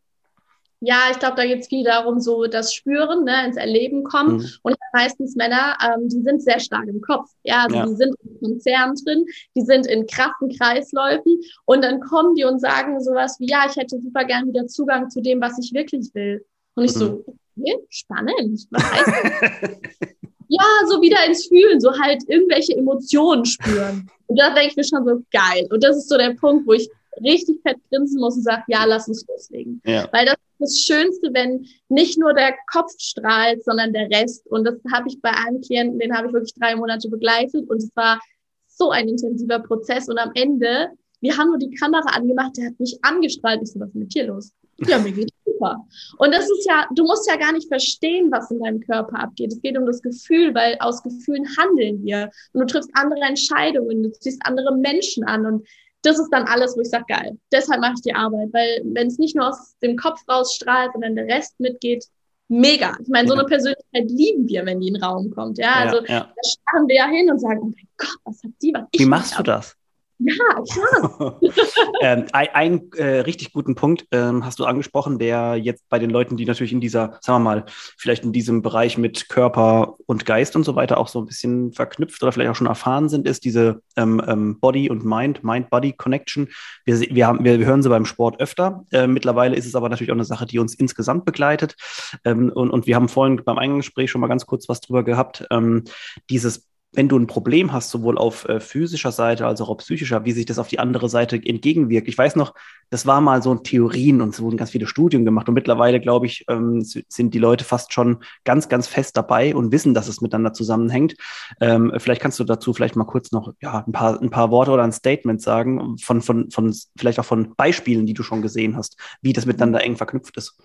[0.81, 4.37] Ja, ich glaube, da geht es viel darum, so das Spüren, ne, ins Erleben kommen.
[4.37, 4.49] Mhm.
[4.61, 7.29] Und meistens Männer, ähm, die sind sehr stark im Kopf.
[7.43, 7.85] Ja, also ja.
[7.85, 12.59] die sind in Konzernen drin, die sind in krassen Kreisläufen und dann kommen die und
[12.59, 16.13] sagen sowas wie, ja, ich hätte super gern wieder Zugang zu dem, was ich wirklich
[16.13, 16.45] will.
[16.75, 16.99] Und ich mhm.
[16.99, 17.25] so,
[17.57, 18.67] okay, spannend.
[18.71, 19.71] Was heißt das?
[20.47, 24.09] ja, so wieder ins Fühlen, so halt irgendwelche Emotionen spüren.
[24.27, 25.67] Und da denke ich mir schon so, geil.
[25.71, 26.89] Und das ist so der Punkt, wo ich
[27.23, 29.81] richtig fett grinsen muss und sage, ja, lass uns loslegen.
[29.85, 30.07] Ja.
[30.11, 34.45] Weil das ist das Schönste, wenn nicht nur der Kopf strahlt, sondern der Rest.
[34.47, 37.77] Und das habe ich bei einem Klienten, den habe ich wirklich drei Monate begleitet und
[37.77, 38.19] es war
[38.67, 40.09] so ein intensiver Prozess.
[40.09, 40.89] Und am Ende,
[41.21, 43.61] wir haben nur die Kamera angemacht, der hat mich angestrahlt.
[43.63, 44.51] Ich so, was ist mit dir los?
[44.85, 45.85] Ja, mir geht super.
[46.17, 49.53] Und das ist ja, du musst ja gar nicht verstehen, was in deinem Körper abgeht.
[49.53, 52.29] Es geht um das Gefühl, weil aus Gefühlen handeln wir.
[52.53, 55.45] Und du triffst andere Entscheidungen, du ziehst andere Menschen an.
[55.45, 55.67] Und
[56.01, 57.37] das ist dann alles, wo ich sage, geil.
[57.51, 61.15] Deshalb mache ich die Arbeit, weil wenn es nicht nur aus dem Kopf rausstrahlt, sondern
[61.15, 62.05] der Rest mitgeht,
[62.47, 62.95] mega.
[63.01, 65.57] Ich meine, so eine Persönlichkeit lieben wir, wenn die in den Raum kommt.
[65.57, 66.19] Ja, also ja, ja.
[66.19, 68.99] da starren wir ja hin und sagen, oh mein Gott, was hat die, was ich
[68.99, 69.75] Wie machst du das?
[70.19, 70.33] Ja,
[70.71, 71.39] klar.
[72.01, 76.37] ähm, ein äh, richtig guten Punkt ähm, hast du angesprochen, der jetzt bei den Leuten,
[76.37, 77.65] die natürlich in dieser, sagen wir mal,
[77.97, 81.73] vielleicht in diesem Bereich mit Körper und Geist und so weiter auch so ein bisschen
[81.73, 86.47] verknüpft oder vielleicht auch schon erfahren sind, ist diese ähm, ähm Body und Mind, Mind-Body-Connection.
[86.85, 88.85] Wir, wir, haben, wir, wir hören sie beim Sport öfter.
[88.91, 91.75] Äh, mittlerweile ist es aber natürlich auch eine Sache, die uns insgesamt begleitet.
[92.23, 95.45] Ähm, und, und wir haben vorhin beim Eingangsgespräch schon mal ganz kurz was drüber gehabt.
[95.51, 95.83] Ähm,
[96.29, 100.25] dieses wenn du ein Problem hast, sowohl auf äh, physischer Seite als auch auf psychischer,
[100.25, 102.07] wie sich das auf die andere Seite entgegenwirkt.
[102.07, 102.53] Ich weiß noch,
[102.89, 105.99] das war mal so ein Theorien und es wurden ganz viele Studien gemacht und mittlerweile,
[105.99, 110.07] glaube ich, ähm, sind die Leute fast schon ganz, ganz fest dabei und wissen, dass
[110.07, 111.15] es miteinander zusammenhängt.
[111.59, 114.71] Ähm, vielleicht kannst du dazu vielleicht mal kurz noch ja, ein, paar, ein paar Worte
[114.71, 118.77] oder ein Statement sagen, von, von, von, vielleicht auch von Beispielen, die du schon gesehen
[118.77, 120.57] hast, wie das miteinander eng verknüpft ist.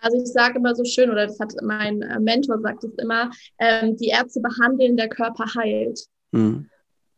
[0.00, 3.30] Also ich sage immer so schön, oder das hat mein äh, Mentor sagt es immer,
[3.58, 6.00] ähm, die Ärzte behandeln, der Körper heilt.
[6.32, 6.68] Mhm.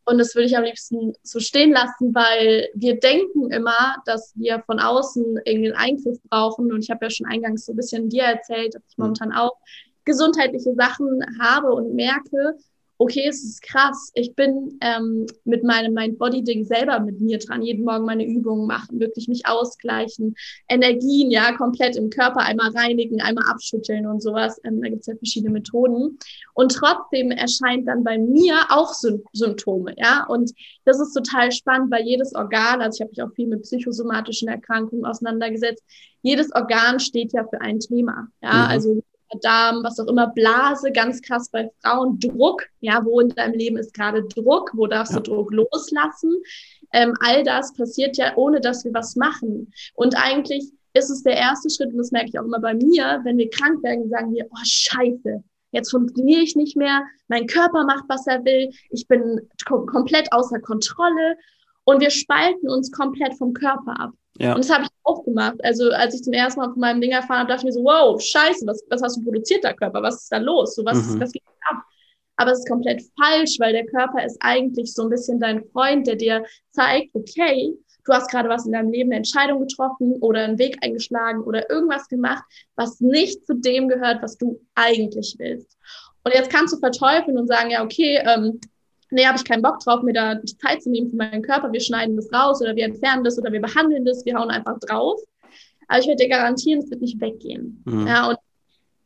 [0.07, 4.61] Und das würde ich am liebsten so stehen lassen, weil wir denken immer, dass wir
[4.67, 6.73] von außen irgendeinen Eingriff brauchen.
[6.73, 9.05] Und ich habe ja schon eingangs so ein bisschen dir erzählt, dass ich mhm.
[9.05, 9.57] momentan auch
[10.05, 12.57] gesundheitliche Sachen habe und merke.
[13.01, 14.13] Okay, es ist krass.
[14.15, 19.01] Ich bin ähm, mit meinem Mind-Body-Ding selber mit mir dran, jeden Morgen meine Übungen machen,
[19.01, 20.35] wirklich mich ausgleichen,
[20.69, 24.61] Energien ja komplett im Körper einmal reinigen, einmal abschütteln und sowas.
[24.65, 26.19] Ähm, da gibt es ja verschiedene Methoden.
[26.53, 30.27] Und trotzdem erscheint dann bei mir auch Sym Symptome, ja.
[30.29, 30.53] Und
[30.85, 34.49] das ist total spannend, weil jedes Organ, also ich habe mich auch viel mit psychosomatischen
[34.49, 35.83] Erkrankungen auseinandergesetzt,
[36.21, 38.29] jedes Organ steht ja für ein Thema.
[38.43, 38.71] Ja, mhm.
[38.71, 39.03] also
[39.43, 43.77] Darm, was auch immer, Blase, ganz krass bei Frauen, Druck, ja, wo in deinem Leben
[43.77, 45.21] ist gerade Druck, wo darfst ja.
[45.21, 46.43] du Druck loslassen?
[46.93, 49.73] Ähm, all das passiert ja, ohne dass wir was machen.
[49.95, 53.21] Und eigentlich ist es der erste Schritt, und das merke ich auch immer bei mir,
[53.25, 57.85] wenn wir krank werden, sagen wir, oh scheiße, jetzt funktioniere ich nicht mehr, mein Körper
[57.85, 61.37] macht, was er will, ich bin kom komplett außer Kontrolle
[61.91, 64.13] und wir spalten uns komplett vom Körper ab.
[64.39, 64.55] Ja.
[64.55, 65.57] Und das habe ich auch gemacht.
[65.65, 67.83] Also als ich zum ersten Mal von meinem Ding erfahren habe, dachte ich mir so,
[67.83, 70.01] wow, scheiße, was, was hast du produziert, der Körper?
[70.01, 70.77] Was ist da los?
[70.77, 71.21] So, was, mhm.
[71.21, 71.83] was geht ab?
[72.37, 76.07] Aber es ist komplett falsch, weil der Körper ist eigentlich so ein bisschen dein Freund,
[76.07, 77.75] der dir zeigt, okay,
[78.05, 81.69] du hast gerade was in deinem Leben, eine Entscheidung getroffen oder einen Weg eingeschlagen oder
[81.69, 82.45] irgendwas gemacht,
[82.77, 85.77] was nicht zu dem gehört, was du eigentlich willst.
[86.23, 88.61] Und jetzt kannst du verteufeln und sagen, ja, okay, ähm,
[89.11, 91.73] nee, habe ich keinen Bock drauf, mir da die Zeit zu nehmen für meinen Körper,
[91.73, 94.79] wir schneiden das raus oder wir entfernen das oder wir behandeln das, wir hauen einfach
[94.81, 95.21] drauf.
[95.89, 97.83] Aber ich werde dir garantieren, es wird nicht weggehen.
[97.85, 98.07] Mhm.
[98.07, 98.39] Ja, und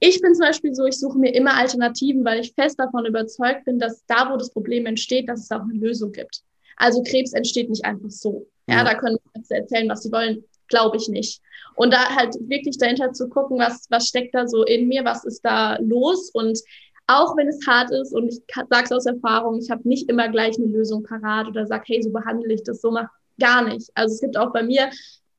[0.01, 3.65] ich bin zum Beispiel so, ich suche mir immer Alternativen, weil ich fest davon überzeugt
[3.65, 6.43] bin, dass da, wo das Problem entsteht, dass es auch eine Lösung gibt.
[6.77, 8.47] Also Krebs entsteht nicht einfach so.
[8.67, 8.85] Ja, ja.
[8.85, 11.41] da können wir erzählen, was sie wollen, glaube ich nicht.
[11.77, 15.25] Und da halt wirklich dahinter zu gucken, was, was steckt da so in mir, was
[15.25, 16.59] ist da los und
[17.07, 20.29] auch wenn es hart ist und ich sage es aus Erfahrung, ich habe nicht immer
[20.29, 23.91] gleich eine Lösung parat oder sage, hey, so behandle ich das, so mach gar nicht.
[23.95, 24.91] Also es gibt auch bei mir,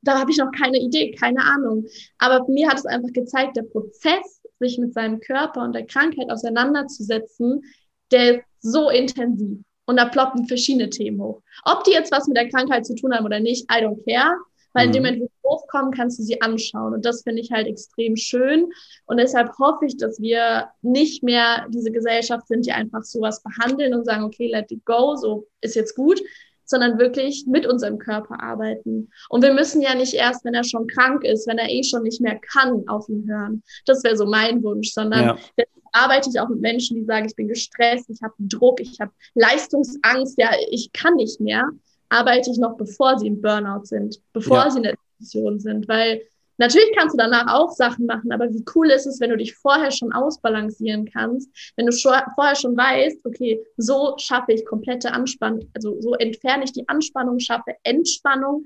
[0.02, 1.86] da habe ich noch keine Idee, keine Ahnung.
[2.18, 6.30] Aber mir hat es einfach gezeigt, der Prozess, sich mit seinem Körper und der Krankheit
[6.30, 7.62] auseinanderzusetzen,
[8.10, 9.58] der ist so intensiv.
[9.84, 11.42] Und da ploppen verschiedene Themen hoch.
[11.64, 14.36] Ob die jetzt was mit der Krankheit zu tun haben oder nicht, I don't care.
[14.76, 15.08] Weil in dem mhm.
[15.08, 16.92] Moment, wo sie hochkommen, kannst du sie anschauen.
[16.92, 18.70] Und das finde ich halt extrem schön.
[19.06, 23.94] Und deshalb hoffe ich, dass wir nicht mehr diese Gesellschaft sind, die einfach sowas behandeln
[23.94, 26.20] und sagen, okay, let it go, so ist jetzt gut,
[26.66, 29.10] sondern wirklich mit unserem Körper arbeiten.
[29.30, 32.02] Und wir müssen ja nicht erst, wenn er schon krank ist, wenn er eh schon
[32.02, 33.62] nicht mehr kann, auf ihn hören.
[33.86, 35.64] Das wäre so mein Wunsch, sondern ja.
[35.92, 39.12] arbeite ich auch mit Menschen, die sagen, ich bin gestresst, ich habe Druck, ich habe
[39.34, 41.64] Leistungsangst, ja, ich kann nicht mehr
[42.08, 44.70] arbeite ich noch, bevor sie im Burnout sind, bevor ja.
[44.70, 46.22] sie in der Depression sind, weil
[46.58, 49.54] Natürlich kannst du danach auch Sachen machen, aber wie cool ist es, wenn du dich
[49.54, 55.12] vorher schon ausbalancieren kannst, wenn du schon, vorher schon weißt, okay, so schaffe ich komplette
[55.12, 58.64] Anspannung, also so entferne ich die Anspannung, schaffe Entspannung,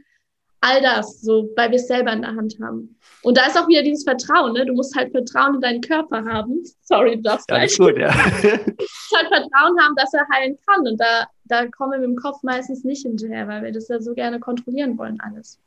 [0.60, 2.96] all das, so, weil wir es selber in der Hand haben.
[3.22, 4.66] Und da ist auch wieder dieses Vertrauen, ne?
[4.66, 6.62] Du musst halt Vertrauen in deinen Körper haben.
[6.82, 7.76] Sorry, du darfst gleich.
[7.78, 8.10] gut, ja.
[8.10, 10.86] du musst halt Vertrauen haben, dass er heilen kann.
[10.86, 14.00] Und da, da kommen wir mit dem Kopf meistens nicht hinterher, weil wir das ja
[14.00, 15.58] so gerne kontrollieren wollen, alles.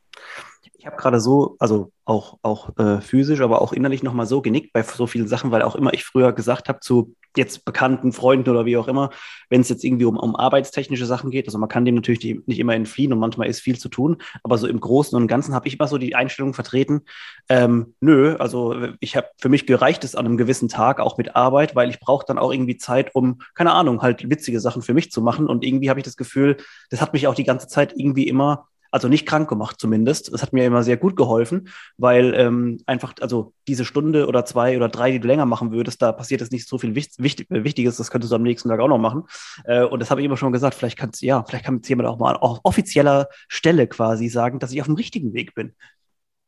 [0.77, 4.73] Ich habe gerade so, also auch, auch äh, physisch, aber auch innerlich nochmal so genickt
[4.73, 8.49] bei so vielen Sachen, weil auch immer ich früher gesagt habe zu jetzt bekannten Freunden
[8.49, 9.09] oder wie auch immer,
[9.49, 12.41] wenn es jetzt irgendwie um, um arbeitstechnische Sachen geht, also man kann dem natürlich die,
[12.45, 15.55] nicht immer entfliehen und manchmal ist viel zu tun, aber so im Großen und Ganzen
[15.55, 17.01] habe ich immer so die Einstellung vertreten,
[17.49, 21.35] ähm, nö, also ich habe, für mich gereicht es an einem gewissen Tag auch mit
[21.35, 24.93] Arbeit, weil ich brauche dann auch irgendwie Zeit, um, keine Ahnung, halt witzige Sachen für
[24.93, 26.57] mich zu machen und irgendwie habe ich das Gefühl,
[26.89, 30.31] das hat mich auch die ganze Zeit irgendwie immer also nicht krank gemacht zumindest.
[30.31, 34.77] Das hat mir immer sehr gut geholfen, weil ähm, einfach, also diese Stunde oder zwei
[34.77, 37.97] oder drei, die du länger machen würdest, da passiert jetzt nicht so viel Wichtig Wichtiges,
[37.97, 39.23] das könntest du am nächsten Tag auch noch machen.
[39.65, 42.07] Äh, und das habe ich immer schon gesagt, vielleicht kannst ja, vielleicht kann jetzt jemand
[42.07, 45.73] auch mal auf offizieller Stelle quasi sagen, dass ich auf dem richtigen Weg bin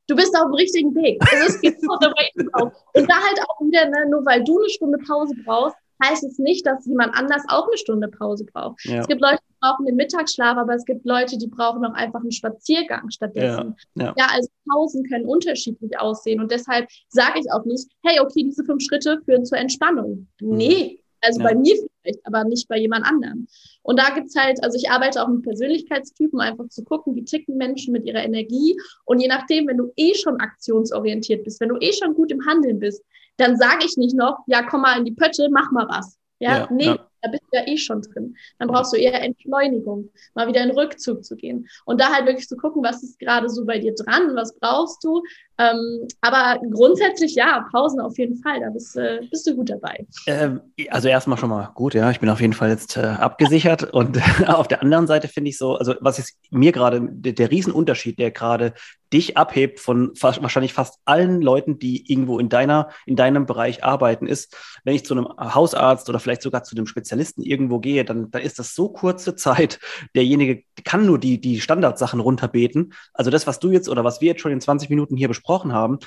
[0.07, 1.19] du bist auf dem richtigen Weg.
[1.31, 2.71] Also es geht so the way to go.
[2.93, 6.39] Und da halt auch wieder, ne, nur weil du eine Stunde Pause brauchst, heißt es
[6.39, 8.83] nicht, dass jemand anders auch eine Stunde Pause braucht.
[8.85, 8.99] Ja.
[8.99, 12.21] Es gibt Leute, die brauchen den Mittagsschlaf, aber es gibt Leute, die brauchen auch einfach
[12.21, 13.75] einen Spaziergang stattdessen.
[13.95, 14.13] Ja, ja.
[14.17, 18.63] ja also Pausen können unterschiedlich aussehen und deshalb sage ich auch nicht, hey, okay, diese
[18.63, 20.27] fünf Schritte führen zur Entspannung.
[20.41, 20.57] Mhm.
[20.57, 23.47] Nee, also bei mir vielleicht, aber nicht bei jemand anderem.
[23.81, 27.57] Und da gibt's halt, also ich arbeite auch mit Persönlichkeitstypen, einfach zu gucken, wie ticken
[27.57, 28.77] Menschen mit ihrer Energie.
[29.05, 32.45] Und je nachdem, wenn du eh schon aktionsorientiert bist, wenn du eh schon gut im
[32.45, 33.03] Handeln bist,
[33.37, 36.17] dann sage ich nicht noch, ja, komm mal in die Pötte, mach mal was.
[36.39, 37.07] Ja, ja nee, ja.
[37.21, 38.35] da bist du ja eh schon drin.
[38.59, 41.67] Dann brauchst du eher Entschleunigung, mal wieder in Rückzug zu gehen.
[41.85, 45.03] Und da halt wirklich zu gucken, was ist gerade so bei dir dran, was brauchst
[45.03, 45.23] du,
[45.57, 50.05] Ähm, aber grundsätzlich ja, Pausen auf jeden Fall, da bist, äh, bist du gut dabei.
[50.27, 52.11] Ähm, also erstmal schon mal gut, ja.
[52.11, 53.83] Ich bin auf jeden Fall jetzt äh, abgesichert.
[53.93, 57.51] Und auf der anderen Seite finde ich so, also was ist mir gerade, der, der
[57.51, 58.73] Riesenunterschied, der gerade
[59.13, 63.83] dich abhebt von fast, wahrscheinlich fast allen Leuten, die irgendwo in deiner, in deinem Bereich
[63.83, 68.03] arbeiten, ist, wenn ich zu einem Hausarzt oder vielleicht sogar zu einem Spezialisten irgendwo gehe,
[68.03, 69.79] dann, dann ist das so kurze Zeit.
[70.15, 72.93] Derjenige kann nur die, die Standardsachen runterbeten.
[73.13, 75.73] Also das, was du jetzt oder was wir jetzt schon in 20 Minuten hier besprochen
[75.73, 75.99] haben,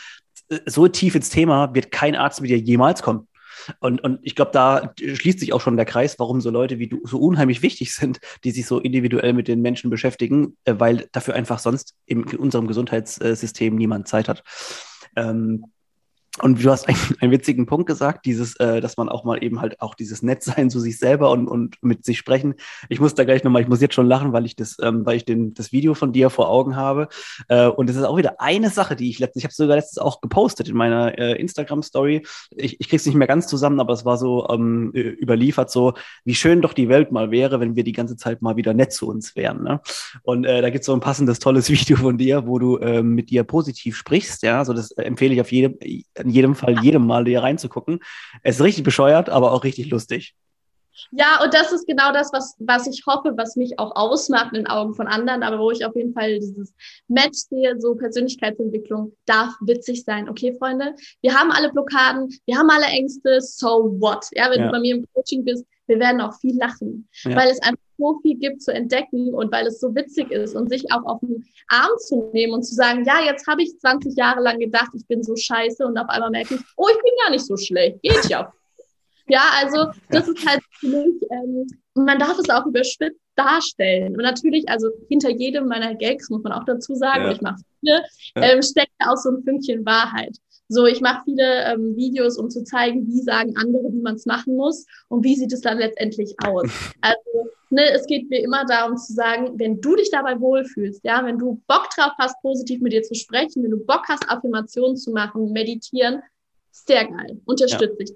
[0.67, 3.29] so tief ins Thema wird kein Arzt mit dir jemals kommen.
[3.81, 6.89] Und, und ich glaube, da schließt sich auch schon der Kreis, warum so Leute wie
[6.89, 11.09] du so unheimlich wichtig sind, die sich so individuell mit den Menschen beschäftigen, äh, weil
[11.13, 14.43] dafür einfach sonst in unserem Gesundheitssystem niemand Zeit hat.
[15.17, 15.67] Ähm,
[16.43, 19.61] und du hast einen, einen witzigen Punkt gesagt, dieses, äh, dass man auch mal eben
[19.61, 22.55] halt auch dieses Nettsein zu sich selber und, und mit sich sprechen.
[22.89, 25.17] Ich muss da gleich nochmal, ich muss jetzt schon lachen, weil ich das, ähm, weil
[25.17, 27.09] ich den, das Video von dir vor Augen habe.
[27.49, 29.99] Äh, und es ist auch wieder eine Sache, die ich letztens, ich habe sogar letztens
[29.99, 32.27] auch gepostet in meiner äh, Instagram-Story.
[32.51, 36.35] Ich, ich krieg's nicht mehr ganz zusammen, aber es war so ähm, überliefert, so wie
[36.35, 39.09] schön doch die Welt mal wäre, wenn wir die ganze Zeit mal wieder nett zu
[39.09, 39.63] uns wären.
[39.63, 39.81] Ne?
[40.23, 43.31] Und äh, da gibt's so ein passendes, tolles Video von dir, wo du äh, mit
[43.31, 44.43] dir positiv sprichst.
[44.43, 45.77] Ja, so das empfehle ich auf jedem
[46.29, 48.01] in jedem Fall jedem Mal hier reinzugucken.
[48.43, 50.35] Es ist richtig bescheuert, aber auch richtig lustig.
[51.11, 54.65] Ja, und das ist genau das, was, was ich hoffe, was mich auch ausmacht in
[54.65, 56.75] den Augen von anderen, aber wo ich auf jeden Fall dieses
[57.09, 60.29] Match sehe, so Persönlichkeitsentwicklung darf witzig sein.
[60.29, 64.27] Okay, Freunde, wir haben alle Blockaden, wir haben alle Ängste, so what?
[64.33, 64.67] Ja, wenn ja.
[64.67, 67.35] du bei mir im Coaching bist, wir werden auch viel lachen, ja.
[67.35, 70.69] weil es einfach so viel gibt zu entdecken und weil es so witzig ist und
[70.69, 74.17] sich auch auf den Arm zu nehmen und zu sagen, ja, jetzt habe ich 20
[74.17, 77.13] Jahre lang gedacht, ich bin so scheiße und auf einmal merke ich, oh, ich bin
[77.23, 78.53] gar nicht so schlecht, geht ja.
[79.29, 84.17] Ja, also das ist halt für mich, ähm, man darf es auch überspitzt darstellen.
[84.17, 87.33] Und natürlich, also hinter jedem meiner Gags, muss man auch dazu sagen, ja.
[87.33, 88.03] ich mache viele,
[88.35, 90.37] ähm, steckt auch so ein Fünkchen Wahrheit.
[90.71, 94.27] So, ich mache viele ähm, Videos, um zu zeigen, wie sagen andere, wie man es
[94.27, 96.69] machen muss und wie sieht es dann letztendlich aus.
[97.01, 101.25] Also, ne, es geht mir immer darum zu sagen, wenn du dich dabei wohlfühlst, ja,
[101.25, 104.97] wenn du Bock drauf hast, positiv mit dir zu sprechen, wenn du Bock hast, Affirmationen
[104.97, 106.23] zu machen, meditieren,
[106.71, 108.05] sehr geil, unterstütze ja.
[108.05, 108.15] ich.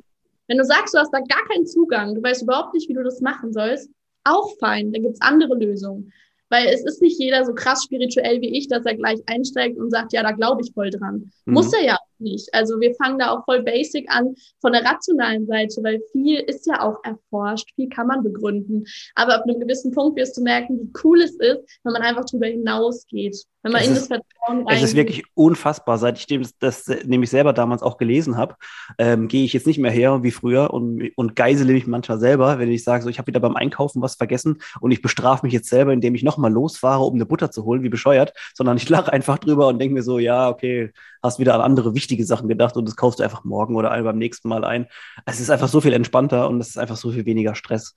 [0.53, 3.03] Wenn du sagst, du hast da gar keinen Zugang, du weißt überhaupt nicht, wie du
[3.03, 3.89] das machen sollst,
[4.23, 6.13] auch fein, da gibt's andere Lösungen.
[6.51, 9.91] Weil es ist nicht jeder so krass spirituell wie ich, dass er gleich einsteigt und
[9.91, 11.33] sagt, ja, da glaube ich voll dran.
[11.47, 11.55] Mhm.
[11.55, 12.49] Muss er ja nicht.
[12.53, 16.67] Also wir fangen da auch voll basic an von der rationalen Seite, weil viel ist
[16.67, 18.85] ja auch erforscht, viel kann man begründen.
[19.15, 22.25] Aber ab einem gewissen Punkt wirst du merken, wie cool es ist, wenn man einfach
[22.25, 23.45] darüber hinausgeht.
[23.63, 24.77] Wenn man es in das Vertrauen rein.
[24.77, 25.97] Es ist wirklich unfassbar.
[25.97, 28.57] Seit ich das, das nämlich selber damals auch gelesen habe,
[28.99, 32.59] ähm, gehe ich jetzt nicht mehr her wie früher und, und geisele mich manchmal selber,
[32.59, 35.53] wenn ich sage, so, ich habe wieder beim Einkaufen was vergessen und ich bestrafe mich
[35.53, 38.89] jetzt selber, indem ich nochmal losfahre, um eine Butter zu holen, wie bescheuert, sondern ich
[38.89, 40.91] lache einfach drüber und denke mir so, ja, okay,
[41.23, 44.19] hast wieder an andere wichtige Sachen gedacht und das kaufst du einfach morgen oder beim
[44.19, 44.87] nächsten Mal ein.
[45.27, 47.95] Es ist einfach so viel entspannter und es ist einfach so viel weniger Stress.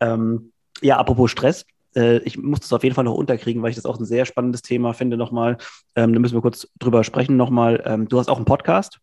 [0.00, 3.76] Ähm, ja, apropos Stress, äh, ich muss das auf jeden Fall noch unterkriegen, weil ich
[3.76, 5.58] das auch ein sehr spannendes Thema finde nochmal.
[5.94, 7.82] Ähm, da müssen wir kurz drüber sprechen nochmal.
[7.84, 9.00] Ähm, du hast auch einen Podcast,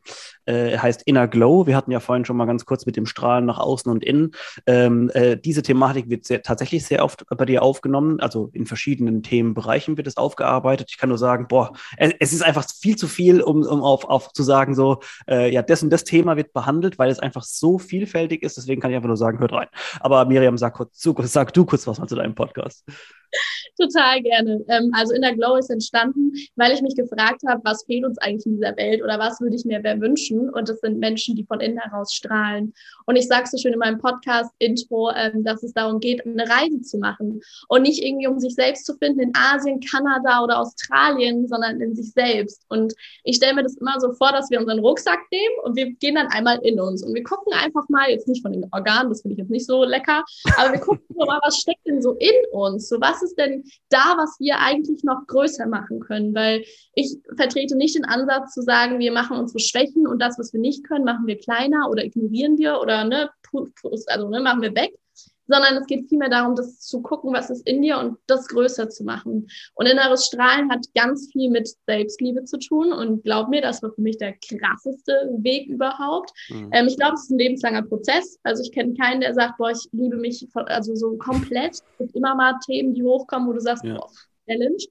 [0.47, 1.67] äh, heißt Inner Glow.
[1.67, 4.31] Wir hatten ja vorhin schon mal ganz kurz mit dem Strahlen nach außen und innen.
[4.65, 9.23] Ähm, äh, diese Thematik wird sehr, tatsächlich sehr oft bei dir aufgenommen, also in verschiedenen
[9.23, 10.87] Themenbereichen wird es aufgearbeitet.
[10.89, 14.05] Ich kann nur sagen, boah, es, es ist einfach viel zu viel, um, um auf,
[14.05, 17.43] auf zu sagen, so, äh, ja, das und das Thema wird behandelt, weil es einfach
[17.43, 18.57] so vielfältig ist.
[18.57, 19.67] Deswegen kann ich einfach nur sagen, hört rein.
[19.99, 22.85] Aber Miriam, sag, kurz, sag du kurz was mal zu deinem Podcast.
[23.79, 24.63] Total gerne.
[24.67, 28.17] Ähm, also in der Glow ist entstanden, weil ich mich gefragt habe, was fehlt uns
[28.19, 30.49] eigentlich in dieser Welt oder was würde ich mir wer wünschen?
[30.49, 32.73] Und das sind Menschen, die von innen heraus strahlen.
[33.05, 36.81] Und ich sage so schön in meinem Podcast-Intro, ähm, dass es darum geht, eine Reise
[36.81, 37.41] zu machen.
[37.67, 41.95] Und nicht irgendwie, um sich selbst zu finden in Asien, Kanada oder Australien, sondern in
[41.95, 42.63] sich selbst.
[42.69, 45.91] Und ich stelle mir das immer so vor, dass wir unseren Rucksack nehmen und wir
[45.93, 47.03] gehen dann einmal in uns.
[47.03, 49.65] Und wir gucken einfach mal, jetzt nicht von den Organen, das finde ich jetzt nicht
[49.65, 50.23] so lecker,
[50.57, 52.89] aber wir gucken mal, was steckt denn so in uns?
[52.89, 56.33] So, was ist denn da, was wir eigentlich noch größer machen können?
[56.33, 60.53] Weil ich vertrete nicht den Ansatz zu sagen, wir machen unsere Schwächen und das, was
[60.53, 63.29] wir nicht können, machen wir kleiner oder ignorieren wir oder ne,
[64.07, 64.93] also ne, machen wir weg,
[65.47, 68.89] sondern es geht vielmehr darum, das zu gucken, was ist in dir und das größer
[68.89, 69.47] zu machen.
[69.75, 73.91] Und inneres Strahlen hat ganz viel mit Selbstliebe zu tun und glaub mir, das war
[73.91, 76.31] für mich der krasseste Weg überhaupt.
[76.49, 76.69] Mhm.
[76.73, 78.39] Ähm, ich glaube, es ist ein lebenslanger Prozess.
[78.43, 81.75] Also ich kenne keinen, der sagt, boah, ich liebe mich also so komplett.
[81.75, 83.95] Es gibt immer mal Themen, die hochkommen, wo du sagst, ja.
[83.95, 84.09] boah,
[84.47, 84.83] Challenge.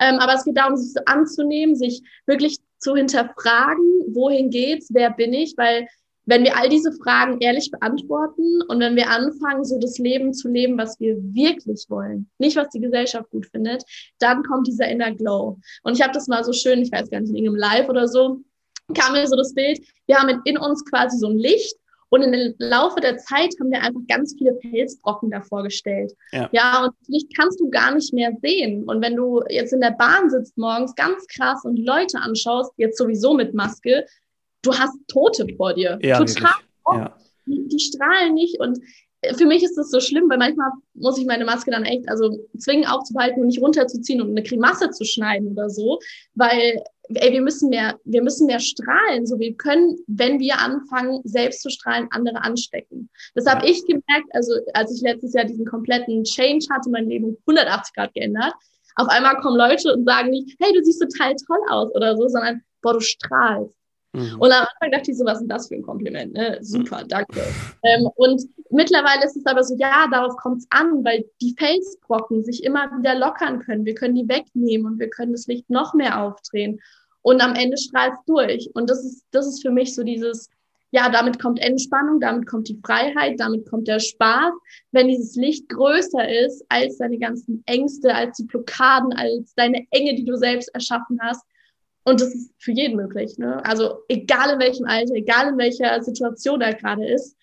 [0.00, 5.10] Ähm, aber es geht darum, sich so anzunehmen, sich wirklich zu hinterfragen, wohin geht's, wer
[5.10, 5.88] bin ich, weil
[6.26, 10.48] wenn wir all diese Fragen ehrlich beantworten und wenn wir anfangen, so das Leben zu
[10.48, 13.84] leben, was wir wirklich wollen, nicht was die Gesellschaft gut findet,
[14.18, 15.58] dann kommt dieser Inner Glow.
[15.82, 18.08] Und ich habe das mal so schön, ich weiß gar nicht, in irgendeinem Live oder
[18.08, 18.40] so,
[18.94, 21.76] kam mir so das Bild, wir haben in uns quasi so ein Licht
[22.14, 26.12] und im Laufe der Zeit haben wir einfach ganz viele Felsbrocken davor gestellt.
[26.30, 26.48] Ja.
[26.52, 28.84] ja, und Licht kannst du gar nicht mehr sehen.
[28.84, 32.98] Und wenn du jetzt in der Bahn sitzt morgens ganz krass und Leute anschaust, jetzt
[32.98, 34.06] sowieso mit Maske,
[34.64, 35.98] du hast Tote vor dir.
[36.02, 36.52] Ja, Total.
[36.92, 37.16] Ja.
[37.46, 38.78] Die, die strahlen nicht und
[39.36, 42.38] für mich ist das so schlimm, weil manchmal muss ich meine Maske dann echt, also
[42.58, 45.98] zwingen aufzuhalten und nicht runterzuziehen und eine Grimasse zu schneiden oder so,
[46.34, 49.26] weil ey, wir müssen mehr, wir müssen mehr strahlen.
[49.26, 53.10] So, wir können, wenn wir anfangen, selbst zu strahlen, andere anstecken.
[53.34, 57.36] Das habe ich gemerkt, also als ich letztes Jahr diesen kompletten Change hatte, mein Leben
[57.46, 58.54] 180 Grad geändert.
[58.96, 62.28] Auf einmal kommen Leute und sagen nicht, hey, du siehst total toll aus oder so,
[62.28, 63.74] sondern boah, du strahlst.
[64.14, 64.38] Mhm.
[64.38, 66.32] Und am Anfang dachte ich so, was ist denn das für ein Kompliment?
[66.32, 66.58] Ne?
[66.60, 67.08] Super, mhm.
[67.08, 67.40] danke.
[67.82, 72.44] Ähm, und mittlerweile ist es aber so, ja, darauf kommt es an, weil die Felsbrocken
[72.44, 73.84] sich immer wieder lockern können.
[73.84, 76.80] Wir können die wegnehmen und wir können das Licht noch mehr aufdrehen.
[77.22, 78.70] Und am Ende strahlt es durch.
[78.74, 80.48] Und das ist, das ist für mich so dieses,
[80.92, 84.52] ja, damit kommt Entspannung, damit kommt die Freiheit, damit kommt der Spaß.
[84.92, 90.14] Wenn dieses Licht größer ist als deine ganzen Ängste, als die Blockaden, als deine Enge,
[90.14, 91.42] die du selbst erschaffen hast,
[92.04, 93.38] und das ist für jeden möglich.
[93.38, 93.64] Ne?
[93.64, 97.36] Also egal in welchem Alter, egal in welcher Situation er gerade ist.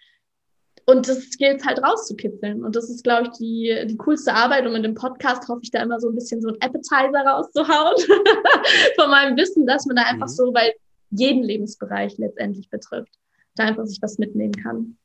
[0.85, 2.63] Und das gilt halt rauszukitzeln.
[2.63, 4.65] Und das ist, glaube ich, die, die coolste Arbeit.
[4.65, 7.95] Und mit dem Podcast hoffe ich da immer so ein bisschen so ein Appetizer rauszuhauen
[8.99, 10.31] von meinem Wissen, dass man da einfach mhm.
[10.31, 10.73] so bei
[11.11, 13.13] jeden Lebensbereich letztendlich betrifft,
[13.55, 14.97] da einfach sich was mitnehmen kann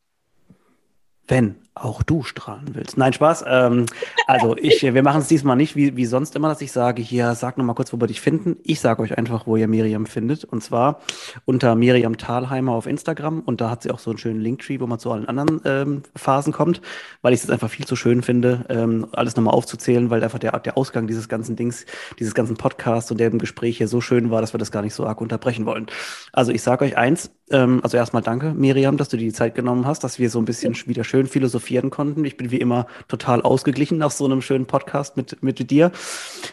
[1.28, 2.96] wenn auch du strahlen willst.
[2.96, 3.44] Nein, Spaß.
[3.46, 3.86] Ähm,
[4.26, 7.34] also ich, wir machen es diesmal nicht wie, wie sonst immer, dass ich sage, hier,
[7.34, 8.56] sag noch mal kurz, wo wir dich finden.
[8.64, 10.44] Ich sage euch einfach, wo ihr Miriam findet.
[10.44, 11.00] Und zwar
[11.44, 13.40] unter Miriam Thalheimer auf Instagram.
[13.40, 16.02] Und da hat sie auch so einen schönen Linktree, wo man zu allen anderen ähm,
[16.16, 16.80] Phasen kommt,
[17.20, 20.58] weil ich es einfach viel zu schön finde, ähm, alles nochmal aufzuzählen, weil einfach der,
[20.58, 21.84] der Ausgang dieses ganzen Dings,
[22.18, 24.94] dieses ganzen Podcasts und dem Gespräch hier so schön war, dass wir das gar nicht
[24.94, 25.86] so arg unterbrechen wollen.
[26.32, 29.54] Also ich sage euch eins, ähm, also erstmal danke, Miriam, dass du dir die Zeit
[29.54, 31.26] genommen hast, dass wir so ein bisschen wieder schön
[31.66, 32.24] philosophieren konnten.
[32.24, 35.90] Ich bin wie immer total ausgeglichen nach so einem schönen Podcast mit, mit dir.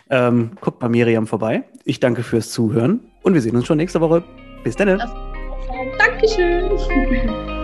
[0.10, 1.64] Ähm, guckt bei Miriam vorbei.
[1.86, 4.24] Ich danke fürs Zuhören und wir sehen uns schon nächste Woche.
[4.64, 5.02] Bis dann.
[5.98, 7.63] Dankeschön.